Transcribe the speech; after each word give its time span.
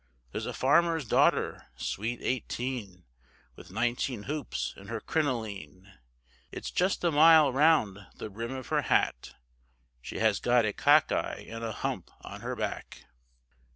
There's 0.31 0.47
a 0.47 0.51
farmer's 0.51 1.05
daughter, 1.07 1.67
sweet 1.75 2.21
eighteen, 2.23 3.05
With 3.55 3.69
nineteen 3.69 4.23
hoops 4.23 4.73
in 4.75 4.87
her 4.87 4.99
crinoline; 4.99 5.93
It's 6.51 6.71
just 6.71 7.03
a 7.03 7.11
mile 7.11 7.53
round 7.53 8.07
the 8.15 8.31
brim 8.31 8.49
of 8.51 8.69
her 8.69 8.81
hat, 8.81 9.35
She 10.01 10.17
has 10.17 10.39
got 10.39 10.65
a 10.65 10.73
cock 10.73 11.11
eye 11.11 11.45
and 11.47 11.63
a 11.63 11.71
hump 11.71 12.09
on 12.21 12.41
her 12.41 12.55
back. 12.55 13.05